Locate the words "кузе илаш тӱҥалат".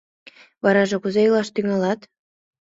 1.03-1.99